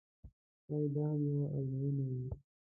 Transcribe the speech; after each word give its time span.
ښایي 0.65 0.87
دا 0.95 1.05
هم 1.11 1.21
یوه 1.31 1.47
آزموینه 1.57 2.03
وي. 2.09 2.25